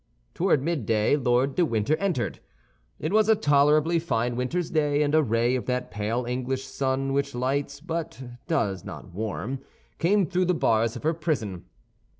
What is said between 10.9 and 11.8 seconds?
of her prison.